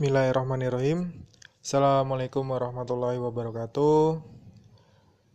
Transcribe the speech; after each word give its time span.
Bismillahirrahmanirrahim. 0.00 1.12
Assalamualaikum 1.60 2.48
warahmatullahi 2.48 3.20
wabarakatuh. 3.20 4.24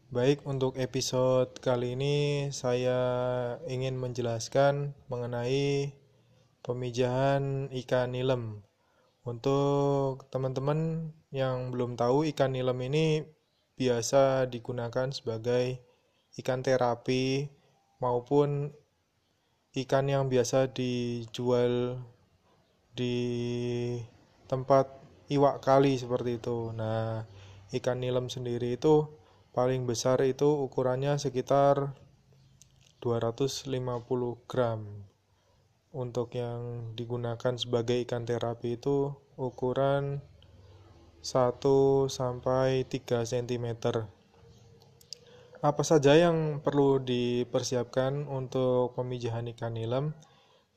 Baik, 0.09 0.41
untuk 0.41 0.81
episode 0.81 1.53
kali 1.61 1.93
ini 1.93 2.49
saya 2.49 2.97
ingin 3.69 3.93
menjelaskan 3.93 4.97
mengenai 5.05 5.93
pemijahan 6.65 7.69
ikan 7.85 8.09
nilem. 8.09 8.65
Untuk 9.21 10.25
teman-teman 10.33 11.13
yang 11.29 11.69
belum 11.69 11.93
tahu, 11.93 12.25
ikan 12.33 12.57
nilem 12.57 12.89
ini 12.89 13.21
biasa 13.77 14.49
digunakan 14.49 15.13
sebagai 15.13 15.77
ikan 16.41 16.65
terapi 16.65 17.53
maupun 18.01 18.73
ikan 19.77 20.09
yang 20.09 20.25
biasa 20.25 20.73
dijual 20.73 22.01
di 22.97 23.13
tempat 24.45 24.89
iwak 25.29 25.61
kali 25.61 25.97
seperti 25.97 26.37
itu. 26.37 26.69
Nah, 26.73 27.25
ikan 27.73 28.01
nilem 28.01 28.29
sendiri 28.29 28.77
itu 28.77 29.09
paling 29.55 29.87
besar 29.89 30.21
itu 30.21 30.45
ukurannya 30.45 31.17
sekitar 31.17 31.97
250 33.01 33.71
gram. 34.49 34.81
Untuk 35.95 36.35
yang 36.35 36.91
digunakan 36.93 37.55
sebagai 37.55 38.03
ikan 38.03 38.27
terapi 38.27 38.75
itu 38.75 39.15
ukuran 39.39 40.19
1 41.23 42.11
sampai 42.11 42.83
3 42.85 43.23
cm. 43.25 43.67
Apa 45.65 45.81
saja 45.81 46.13
yang 46.13 46.61
perlu 46.61 47.01
dipersiapkan 47.01 48.29
untuk 48.29 48.93
pemijahan 48.93 49.49
ikan 49.55 49.73
nilem? 49.73 50.13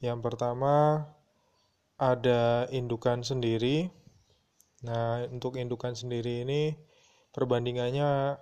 Yang 0.00 0.18
pertama 0.24 1.04
ada 1.98 2.70
indukan 2.70 3.26
sendiri. 3.26 3.90
Nah, 4.86 5.26
untuk 5.26 5.58
indukan 5.58 5.98
sendiri 5.98 6.46
ini 6.46 6.78
perbandingannya 7.34 8.38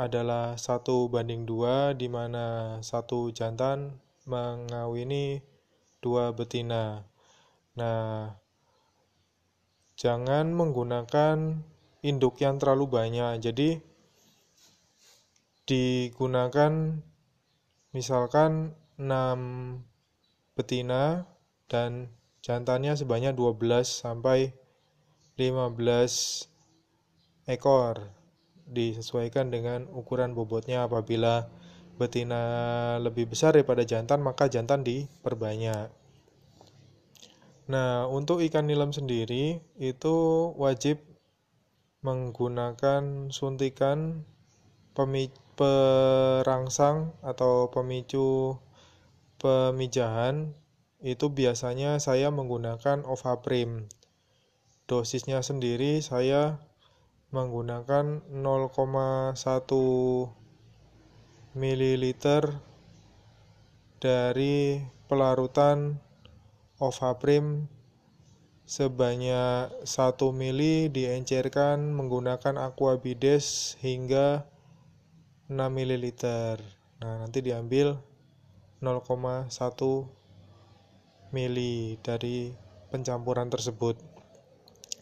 adalah 0.00 0.56
satu 0.56 1.12
banding 1.12 1.44
dua, 1.44 1.92
di 1.92 2.08
mana 2.08 2.80
satu 2.80 3.28
jantan 3.36 4.00
mengawini 4.24 5.44
dua 6.00 6.32
betina. 6.32 7.04
Nah, 7.76 8.32
jangan 10.00 10.48
menggunakan 10.56 11.60
induk 12.00 12.40
yang 12.40 12.56
terlalu 12.56 12.88
banyak. 12.88 13.44
Jadi, 13.44 13.76
digunakan 15.68 16.72
misalkan 17.92 18.74
6 18.96 19.84
betina 20.56 21.24
dan 21.70 22.10
jantannya 22.40 22.96
sebanyak 22.96 23.36
12 23.36 23.84
sampai 23.84 24.52
15 25.36 26.48
ekor 27.48 28.12
disesuaikan 28.68 29.48
dengan 29.48 29.88
ukuran 29.92 30.32
bobotnya. 30.36 30.84
Apabila 30.84 31.48
betina 32.00 32.42
lebih 33.00 33.28
besar 33.28 33.52
daripada 33.52 33.84
jantan 33.84 34.24
maka 34.24 34.48
jantan 34.48 34.80
diperbanyak. 34.80 35.92
Nah 37.68 38.08
untuk 38.08 38.40
ikan 38.40 38.66
nilam 38.66 38.90
sendiri 38.90 39.60
itu 39.76 40.16
wajib 40.56 41.04
menggunakan 42.00 43.28
suntikan 43.28 44.24
perangsang 45.56 47.12
atau 47.20 47.68
pemicu 47.68 48.56
pemijahan 49.36 50.56
itu 51.00 51.32
biasanya 51.32 51.96
saya 51.96 52.28
menggunakan 52.28 53.08
Ovaprim. 53.08 53.88
Dosisnya 54.84 55.40
sendiri 55.40 56.04
saya 56.04 56.60
menggunakan 57.32 58.26
0,1 58.28 59.32
ml 61.56 62.04
dari 64.00 64.84
pelarutan 65.08 65.96
Ovaprim 66.76 67.68
sebanyak 68.68 69.82
1 69.82 69.88
mili 70.30 70.86
diencerkan 70.92 71.90
menggunakan 71.90 72.60
aquabides 72.70 73.74
hingga 73.80 74.44
6 75.50 75.58
ml. 75.58 76.06
Nah, 77.02 77.24
nanti 77.24 77.42
diambil 77.42 77.98
0,1 78.78 79.50
mili 81.30 81.98
dari 82.02 82.54
pencampuran 82.94 83.50
tersebut. 83.50 83.98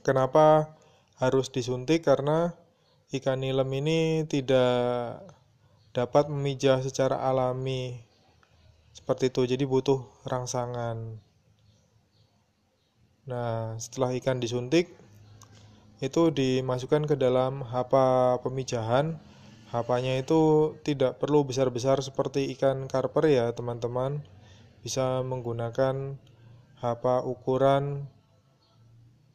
Kenapa 0.06 0.76
harus 1.20 1.50
disuntik? 1.52 2.06
Karena 2.06 2.52
ikan 3.12 3.40
nilem 3.40 3.68
ini 3.80 4.00
tidak 4.28 5.24
dapat 5.96 6.30
memijah 6.30 6.80
secara 6.84 7.20
alami 7.24 8.00
seperti 8.92 9.32
itu, 9.32 9.56
jadi 9.56 9.64
butuh 9.64 10.04
rangsangan. 10.28 11.20
Nah, 13.28 13.76
setelah 13.76 14.16
ikan 14.16 14.40
disuntik, 14.40 14.92
itu 16.00 16.30
dimasukkan 16.30 17.04
ke 17.10 17.14
dalam 17.18 17.62
hapa 17.66 18.38
pemijahan 18.40 19.20
Hapanya 19.68 20.16
itu 20.16 20.72
tidak 20.80 21.20
perlu 21.20 21.44
besar-besar 21.44 22.00
seperti 22.00 22.48
ikan 22.56 22.88
karper 22.88 23.28
ya 23.28 23.46
teman-teman. 23.52 24.24
Bisa 24.88 25.20
menggunakan 25.20 26.16
hapa 26.80 27.20
ukuran 27.20 28.08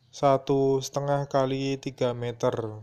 satu 0.10 0.82
setengah 0.82 1.30
kali 1.30 1.78
3 1.78 2.10
meter. 2.18 2.82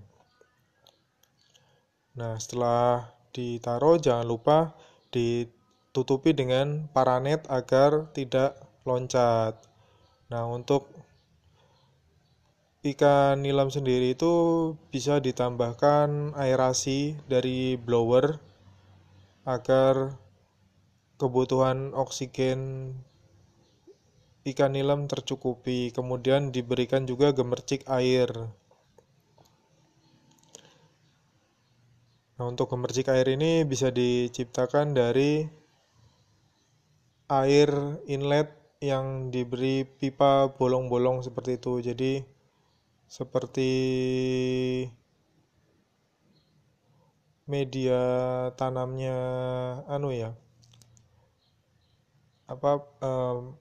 Nah 2.14 2.38
setelah 2.38 3.10
ditaruh 3.34 3.98
jangan 3.98 4.22
lupa 4.22 4.78
ditutupi 5.10 6.30
dengan 6.30 6.86
paranet 6.94 7.42
agar 7.50 8.06
tidak 8.14 8.54
loncat. 8.86 9.58
Nah 10.30 10.46
untuk 10.46 10.94
ikan 12.86 13.42
nilam 13.42 13.74
sendiri 13.74 14.14
itu 14.14 14.30
bisa 14.94 15.18
ditambahkan 15.18 16.38
aerasi 16.38 17.18
dari 17.26 17.74
blower 17.74 18.38
agar 19.42 20.14
kebutuhan 21.20 21.92
oksigen 21.92 22.92
ikan 24.48 24.72
nilam 24.72 25.04
tercukupi. 25.04 25.92
Kemudian 25.92 26.48
diberikan 26.48 27.04
juga 27.04 27.36
gemercik 27.36 27.84
air. 27.92 28.32
Nah, 32.40 32.48
untuk 32.48 32.72
gemercik 32.72 33.12
air 33.12 33.28
ini 33.36 33.68
bisa 33.68 33.92
diciptakan 33.92 34.96
dari 34.96 35.44
air 37.28 37.68
inlet 38.08 38.48
yang 38.80 39.28
diberi 39.28 39.84
pipa 39.84 40.48
bolong-bolong 40.56 41.20
seperti 41.20 41.60
itu. 41.60 41.84
Jadi 41.84 42.12
seperti 43.04 43.72
media 47.44 48.00
tanamnya 48.54 49.18
anu 49.90 50.14
ya 50.14 50.32
apa 52.50 52.82
um, 53.06 53.54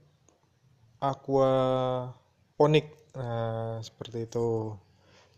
aquaponik 1.00 2.88
nah 3.14 3.78
seperti 3.86 4.26
itu. 4.26 4.74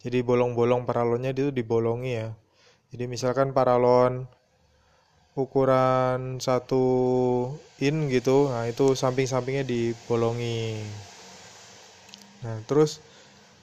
Jadi 0.01 0.25
bolong-bolong 0.25 0.87
paralonnya 0.87 1.35
itu 1.35 1.53
dibolongi 1.53 2.11
ya. 2.17 2.29
Jadi 2.91 3.03
misalkan 3.11 3.53
paralon 3.53 4.25
ukuran 5.35 6.43
satu 6.43 6.83
in 7.79 8.11
gitu 8.11 8.51
nah 8.51 8.67
itu 8.67 8.95
samping-sampingnya 8.95 9.63
dibolongi. 9.63 10.83
Nah 12.43 12.57
terus 12.67 12.99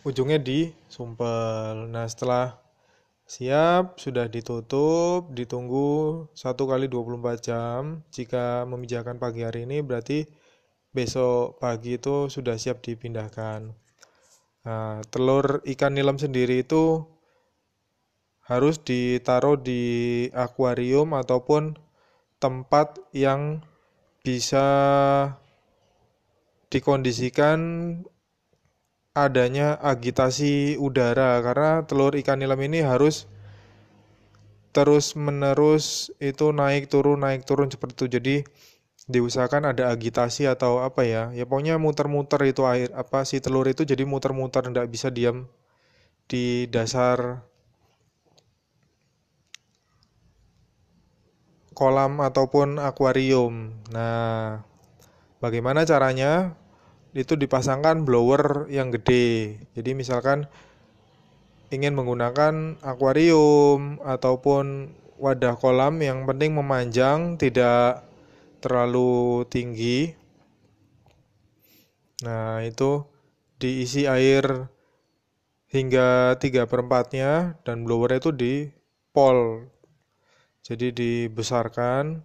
ujungnya 0.09 0.39
disumpel. 0.41 1.93
Nah, 1.93 2.07
setelah 2.09 2.57
siap, 3.29 4.01
sudah 4.01 4.25
ditutup, 4.33 5.29
ditunggu 5.37 6.27
1 6.33 6.65
kali 6.65 6.89
24 6.89 7.45
jam. 7.45 8.01
Jika 8.09 8.65
memijahkan 8.65 9.21
pagi 9.21 9.45
hari 9.45 9.69
ini 9.69 9.85
berarti 9.85 10.25
besok 10.97 11.61
pagi 11.61 12.01
itu 12.01 12.33
sudah 12.33 12.57
siap 12.57 12.81
dipindahkan. 12.81 13.69
Nah, 14.65 15.05
telur 15.13 15.61
ikan 15.69 15.93
nilam 15.93 16.17
sendiri 16.17 16.65
itu 16.65 17.05
harus 18.49 18.81
ditaruh 18.81 19.61
di 19.61 19.85
akuarium 20.33 21.13
ataupun 21.13 21.77
tempat 22.41 22.97
yang 23.13 23.61
bisa 24.25 24.65
dikondisikan 26.73 27.61
adanya 29.26 29.69
agitasi 29.93 30.76
udara 30.87 31.31
karena 31.47 31.70
telur 31.88 32.12
ikan 32.20 32.38
nilam 32.41 32.61
ini 32.69 32.81
harus 32.91 33.17
terus 34.76 35.06
menerus 35.19 36.12
itu 36.31 36.47
naik 36.61 36.87
turun 36.93 37.19
naik 37.25 37.43
turun 37.49 37.69
seperti 37.73 37.94
itu. 38.05 38.06
Jadi 38.19 38.37
diusahakan 39.09 39.73
ada 39.73 39.85
agitasi 39.94 40.44
atau 40.55 40.85
apa 40.85 41.03
ya. 41.09 41.23
Ya 41.38 41.44
pokoknya 41.49 41.75
muter-muter 41.81 42.41
itu 42.53 42.62
air 42.69 42.88
apa 42.94 43.25
si 43.29 43.41
telur 43.44 43.67
itu 43.69 43.82
jadi 43.88 44.05
muter-muter 44.05 44.62
tidak 44.69 44.87
bisa 44.93 45.09
diam 45.09 45.49
di 46.31 46.69
dasar 46.69 47.43
kolam 51.79 52.21
ataupun 52.21 52.82
akuarium. 52.82 53.73
Nah 53.94 54.61
bagaimana 55.43 55.87
caranya 55.88 56.59
itu 57.17 57.37
dipasangkan 57.37 58.05
blower 58.05 58.69
yang 58.69 58.93
gede 58.93 59.61
jadi 59.73 59.97
misalkan 59.97 60.49
ingin 61.69 61.93
menggunakan 61.93 62.81
akuarium 62.81 64.01
ataupun 64.01 64.93
wadah 65.21 65.59
kolam 65.59 66.01
yang 66.01 66.25
penting 66.25 66.55
memanjang 66.55 67.37
tidak 67.37 68.07
terlalu 68.63 69.45
tinggi. 69.51 70.15
Nah, 72.27 72.63
itu 72.67 73.07
diisi 73.59 74.07
air 74.07 74.71
hingga 75.71 76.39
3 76.41 76.67
per 76.67 76.81
4-nya 76.83 77.61
dan 77.63 77.87
blower 77.87 78.19
itu 78.19 78.31
di 78.35 78.67
pol. 79.15 79.69
Jadi 80.65 80.91
dibesarkan. 80.91 82.25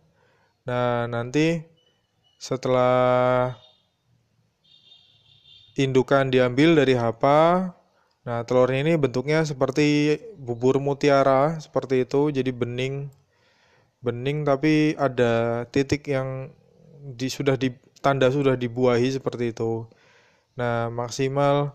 Nah, 0.66 1.06
nanti 1.06 1.62
setelah 2.42 3.54
indukan 5.74 6.30
diambil 6.30 6.78
dari 6.78 6.94
hapa, 6.94 7.74
nah 8.26 8.46
telurnya 8.46 8.86
ini 8.86 8.94
bentuknya 9.00 9.42
seperti 9.46 10.20
bubur 10.38 10.78
mutiara, 10.78 11.58
seperti 11.58 12.06
itu, 12.06 12.30
jadi 12.30 12.52
bening 12.54 13.10
bening 14.04 14.44
tapi 14.44 15.00
ada 15.00 15.64
titik 15.72 16.12
yang 16.12 16.52
di, 17.16 17.32
sudah 17.32 17.56
di 17.56 17.72
tanda 18.04 18.28
sudah 18.28 18.60
dibuahi 18.60 19.16
seperti 19.16 19.56
itu. 19.56 19.88
Nah, 20.60 20.92
maksimal 20.92 21.72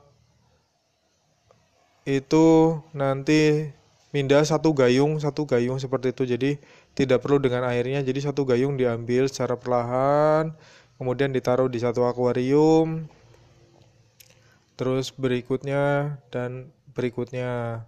itu 2.04 2.78
nanti 2.92 3.72
pindah 4.12 4.40
satu 4.44 4.72
gayung 4.72 5.20
satu 5.20 5.48
gayung 5.48 5.80
seperti 5.80 6.12
itu. 6.12 6.22
Jadi 6.28 6.50
tidak 6.92 7.24
perlu 7.24 7.40
dengan 7.40 7.64
airnya. 7.64 8.04
Jadi 8.04 8.20
satu 8.28 8.44
gayung 8.44 8.76
diambil 8.76 9.24
secara 9.26 9.56
perlahan, 9.56 10.52
kemudian 11.00 11.32
ditaruh 11.32 11.66
di 11.72 11.80
satu 11.80 12.04
akuarium. 12.04 13.08
Terus 14.78 15.10
berikutnya 15.10 16.16
dan 16.30 16.70
berikutnya. 16.94 17.82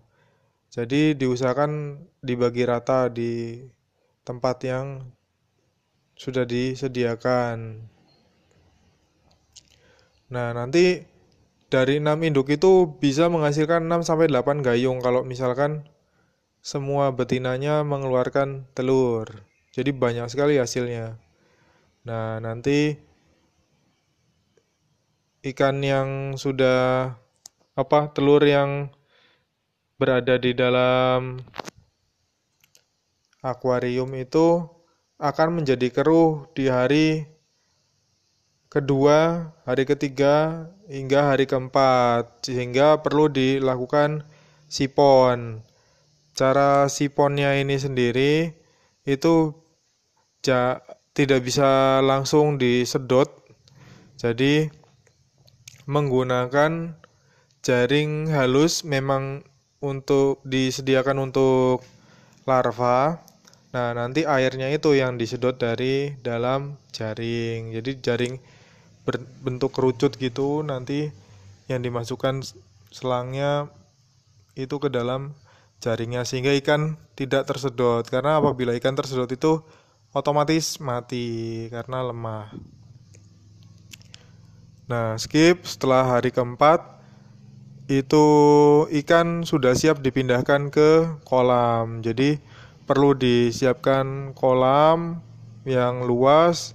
Jadi 0.70 1.14
diusahakan 1.14 2.02
dibagi 2.22 2.66
rata 2.66 3.06
di 3.06 3.62
tempat 4.26 4.62
yang 4.66 5.06
sudah 6.18 6.42
disediakan. 6.42 7.86
Nah, 10.30 10.54
nanti 10.54 11.02
dari 11.70 12.02
6 12.02 12.26
induk 12.26 12.50
itu 12.50 12.86
bisa 12.98 13.30
menghasilkan 13.30 13.86
6 13.86 14.02
sampai 14.02 14.26
8 14.30 14.62
gayung 14.62 14.98
kalau 14.98 15.22
misalkan 15.22 15.86
semua 16.62 17.10
betinanya 17.14 17.86
mengeluarkan 17.86 18.66
telur. 18.74 19.46
Jadi 19.70 19.90
banyak 19.94 20.26
sekali 20.26 20.58
hasilnya. 20.58 21.18
Nah, 22.04 22.42
nanti 22.42 22.98
ikan 25.40 25.80
yang 25.80 26.08
sudah 26.36 27.16
apa 27.72 28.12
telur 28.12 28.44
yang 28.44 28.92
berada 29.96 30.36
di 30.36 30.52
dalam 30.52 31.40
akuarium 33.40 34.12
itu 34.20 34.68
akan 35.16 35.60
menjadi 35.60 35.88
keruh 35.92 36.48
di 36.52 36.68
hari 36.68 37.24
kedua, 38.68 39.50
hari 39.64 39.84
ketiga, 39.88 40.68
hingga 40.88 41.32
hari 41.32 41.44
keempat, 41.44 42.44
sehingga 42.44 43.00
perlu 43.00 43.32
dilakukan 43.32 44.24
sipon. 44.68 45.64
Cara 46.36 46.88
siponnya 46.88 47.56
ini 47.56 47.76
sendiri 47.76 48.56
itu 49.04 49.52
tidak 51.12 51.40
bisa 51.44 52.00
langsung 52.00 52.56
disedot, 52.56 53.28
jadi 54.16 54.72
menggunakan 55.90 56.94
jaring 57.66 58.30
halus 58.30 58.86
memang 58.86 59.42
untuk 59.82 60.38
disediakan 60.46 61.18
untuk 61.18 61.82
larva 62.46 63.18
Nah, 63.70 63.94
nanti 63.94 64.26
airnya 64.26 64.66
itu 64.66 64.98
yang 64.98 65.14
disedot 65.14 65.54
dari 65.54 66.18
dalam 66.26 66.74
jaring. 66.90 67.70
Jadi 67.70 67.90
jaring 68.02 68.34
berbentuk 69.06 69.70
kerucut 69.70 70.18
gitu, 70.18 70.66
nanti 70.66 71.06
yang 71.70 71.78
dimasukkan 71.78 72.42
selangnya 72.90 73.70
itu 74.58 74.74
ke 74.82 74.90
dalam 74.90 75.38
jaringnya 75.78 76.26
sehingga 76.26 76.50
ikan 76.58 76.98
tidak 77.14 77.46
tersedot. 77.46 78.02
Karena 78.10 78.42
apabila 78.42 78.74
ikan 78.74 78.98
tersedot 78.98 79.30
itu 79.30 79.62
otomatis 80.10 80.82
mati 80.82 81.70
karena 81.70 82.02
lemah. 82.10 82.50
Nah, 84.90 85.14
skip. 85.22 85.62
Setelah 85.62 86.18
hari 86.18 86.34
keempat 86.34 86.82
itu 87.86 88.26
ikan 88.90 89.46
sudah 89.46 89.78
siap 89.78 90.02
dipindahkan 90.02 90.74
ke 90.74 91.22
kolam. 91.22 92.02
Jadi 92.02 92.42
perlu 92.90 93.14
disiapkan 93.14 94.34
kolam 94.34 95.22
yang 95.62 96.02
luas. 96.02 96.74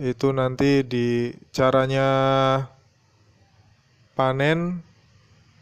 Itu 0.00 0.32
nanti 0.32 0.80
di 0.80 1.36
caranya 1.52 2.08
panen 4.16 4.80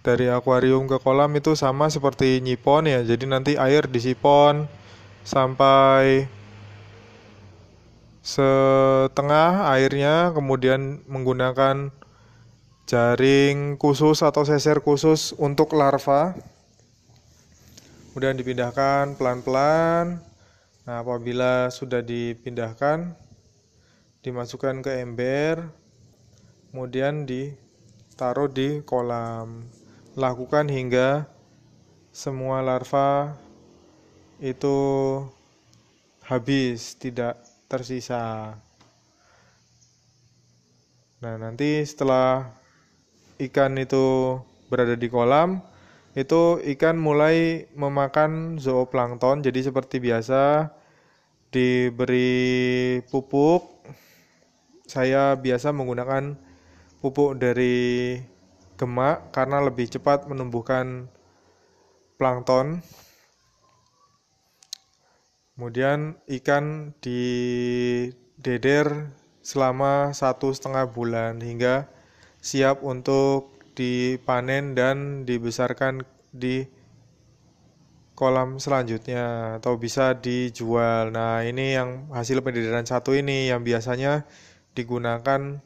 dari 0.06 0.30
akuarium 0.30 0.86
ke 0.86 1.02
kolam 1.02 1.34
itu 1.34 1.58
sama 1.58 1.90
seperti 1.90 2.38
nyipon 2.38 2.86
ya. 2.86 3.02
Jadi 3.02 3.26
nanti 3.26 3.52
air 3.58 3.90
disipon 3.90 4.70
sampai 5.26 6.30
setengah 8.28 9.72
airnya 9.72 10.36
kemudian 10.36 11.00
menggunakan 11.08 11.88
jaring 12.84 13.80
khusus 13.80 14.20
atau 14.20 14.44
seser 14.44 14.84
khusus 14.84 15.32
untuk 15.40 15.72
larva 15.72 16.36
kemudian 18.18 18.34
dipindahkan 18.34 19.14
pelan-pelan. 19.14 20.18
Nah, 20.82 21.06
apabila 21.06 21.70
sudah 21.70 22.02
dipindahkan, 22.02 23.14
dimasukkan 24.26 24.82
ke 24.82 25.06
ember, 25.06 25.70
kemudian 26.66 27.30
ditaruh 27.30 28.50
di 28.50 28.82
kolam. 28.82 29.70
Lakukan 30.18 30.66
hingga 30.66 31.30
semua 32.10 32.58
larva 32.58 33.38
itu 34.42 34.74
habis, 36.26 36.98
tidak 36.98 37.38
tersisa. 37.68 38.56
Nah, 41.20 41.34
nanti 41.36 41.84
setelah 41.84 42.48
ikan 43.38 43.76
itu 43.76 44.38
berada 44.72 44.96
di 44.96 45.08
kolam, 45.12 45.60
itu 46.16 46.58
ikan 46.76 46.96
mulai 46.96 47.68
memakan 47.76 48.56
zooplankton. 48.58 49.44
Jadi 49.44 49.68
seperti 49.68 50.00
biasa 50.00 50.72
diberi 51.52 52.98
pupuk. 53.12 53.78
Saya 54.88 55.36
biasa 55.36 55.68
menggunakan 55.70 56.32
pupuk 57.04 57.36
dari 57.36 58.16
gemak 58.80 59.30
karena 59.34 59.60
lebih 59.60 59.90
cepat 59.90 60.24
menumbuhkan 60.30 61.10
plankton 62.16 62.80
kemudian 65.58 66.14
ikan 66.38 66.94
dideder 67.02 68.86
selama 69.42 70.14
satu 70.14 70.54
setengah 70.54 70.86
bulan 70.86 71.42
hingga 71.42 71.90
siap 72.38 72.86
untuk 72.86 73.58
dipanen 73.74 74.78
dan 74.78 75.26
dibesarkan 75.26 76.06
di 76.30 76.62
kolam 78.14 78.62
selanjutnya 78.62 79.58
atau 79.58 79.74
bisa 79.74 80.14
dijual. 80.14 81.10
Nah, 81.10 81.42
ini 81.42 81.74
yang 81.74 82.06
hasil 82.14 82.38
pendidikan 82.38 82.86
satu 82.86 83.18
ini 83.18 83.50
yang 83.50 83.66
biasanya 83.66 84.30
digunakan 84.78 85.58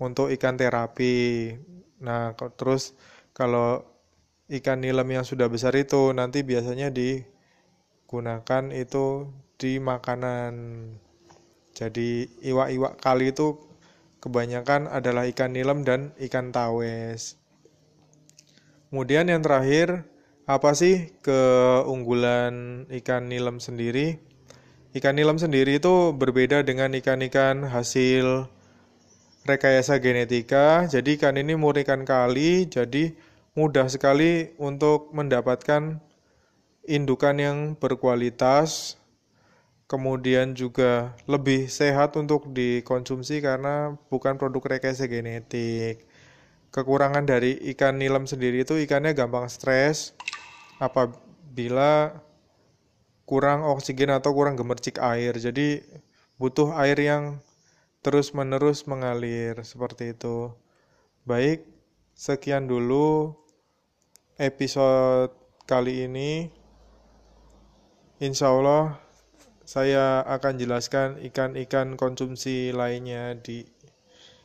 untuk 0.00 0.32
ikan 0.32 0.56
terapi. 0.56 1.52
Nah, 2.00 2.32
terus 2.56 2.96
kalau 3.36 3.84
ikan 4.48 4.80
nilam 4.80 5.08
yang 5.12 5.24
sudah 5.28 5.52
besar 5.52 5.76
itu 5.76 6.16
nanti 6.16 6.40
biasanya 6.40 6.88
digunakan 8.04 8.68
itu 8.70 9.32
di 9.56 9.80
makanan. 9.80 10.52
Jadi 11.72 12.28
iwak-iwak 12.44 13.00
kali 13.00 13.32
itu 13.32 13.56
kebanyakan 14.20 14.86
adalah 14.92 15.24
ikan 15.26 15.56
nilam 15.56 15.82
dan 15.82 16.12
ikan 16.20 16.52
tawes. 16.52 17.40
Kemudian 18.92 19.26
yang 19.26 19.42
terakhir, 19.42 20.06
apa 20.44 20.70
sih 20.76 21.16
keunggulan 21.24 22.84
ikan 23.02 23.26
nilam 23.26 23.58
sendiri? 23.58 24.20
ikan 24.94 25.18
nilam 25.18 25.42
sendiri 25.42 25.82
itu 25.82 26.14
berbeda 26.14 26.62
dengan 26.62 26.94
ikan-ikan 26.94 27.66
hasil 27.66 28.46
rekayasa 29.42 29.98
genetika. 29.98 30.86
Jadi 30.86 31.18
ikan 31.18 31.34
ini 31.34 31.58
murni 31.58 31.82
kali, 31.82 32.70
jadi 32.70 33.10
mudah 33.58 33.90
sekali 33.90 34.54
untuk 34.54 35.10
mendapatkan 35.10 35.98
indukan 36.84 37.36
yang 37.40 37.58
berkualitas, 37.76 39.00
kemudian 39.88 40.56
juga 40.56 41.16
lebih 41.28 41.68
sehat 41.68 42.16
untuk 42.16 42.52
dikonsumsi 42.52 43.40
karena 43.44 43.96
bukan 44.08 44.36
produk 44.36 44.76
rekayasa 44.76 45.08
genetik. 45.08 46.04
Kekurangan 46.74 47.24
dari 47.24 47.54
ikan 47.74 48.00
nilam 48.00 48.26
sendiri 48.26 48.66
itu 48.66 48.74
ikannya 48.74 49.14
gampang 49.14 49.46
stres 49.46 50.12
apabila 50.82 52.18
kurang 53.24 53.64
oksigen 53.64 54.12
atau 54.12 54.34
kurang 54.34 54.58
gemercik 54.58 55.00
air. 55.00 55.32
Jadi 55.38 55.80
butuh 56.36 56.74
air 56.76 56.98
yang 56.98 57.38
terus-menerus 58.04 58.84
mengalir 58.84 59.56
seperti 59.64 60.12
itu. 60.12 60.52
Baik, 61.24 61.64
sekian 62.12 62.68
dulu 62.68 63.32
episode 64.36 65.32
kali 65.64 66.04
ini. 66.04 66.63
Insya 68.22 68.54
Allah 68.54 68.94
saya 69.66 70.22
akan 70.22 70.54
jelaskan 70.54 71.18
ikan-ikan 71.34 71.98
konsumsi 71.98 72.70
lainnya 72.70 73.34
di 73.34 73.66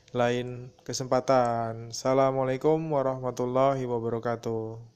lain 0.10 0.74
kesempatan. 0.82 1.94
Assalamualaikum 1.94 2.82
warahmatullahi 2.90 3.86
wabarakatuh. 3.86 4.90